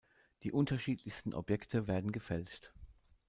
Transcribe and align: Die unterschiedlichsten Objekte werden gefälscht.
Die 0.41 0.51
unterschiedlichsten 0.51 1.31
Objekte 1.35 1.87
werden 1.87 2.11
gefälscht. 2.11 2.73